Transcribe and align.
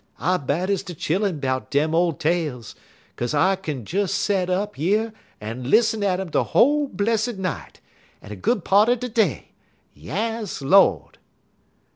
"I'm 0.17 0.47
bad 0.47 0.71
ez 0.71 0.81
de 0.81 0.95
chillun 0.95 1.39
'bout 1.39 1.69
dem 1.69 1.93
ole 1.93 2.13
tales, 2.13 2.73
'kaze 3.17 3.35
I 3.35 3.55
kin 3.55 3.83
des 3.83 4.07
set 4.07 4.49
up 4.49 4.75
yer 4.75 5.13
un 5.39 5.61
lissen 5.69 6.03
at 6.03 6.19
um 6.19 6.31
de 6.31 6.43
whole 6.43 6.87
blessid 6.87 7.37
night, 7.37 7.79
un 8.19 8.31
a 8.31 8.35
good 8.35 8.65
part 8.65 8.89
er 8.89 8.95
de 8.95 9.09
day. 9.09 9.51
Yass, 9.93 10.59
Lord!" 10.63 11.19